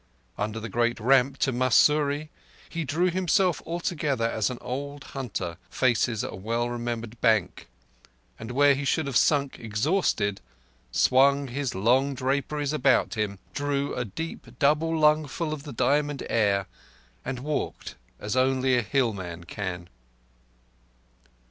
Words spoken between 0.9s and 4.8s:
ramp to Mussoorie he drew himself together as an